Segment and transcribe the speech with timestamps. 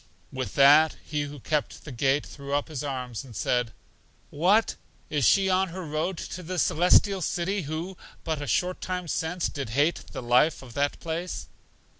[0.33, 3.71] With that, He who kept the gate threw up His arms and said,
[4.31, 4.75] What!
[5.11, 9.47] is she on her road to The Celestial City who, but a short time since,
[9.47, 11.49] did hate the life of that place?